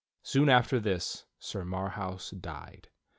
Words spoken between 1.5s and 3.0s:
Marhaus died.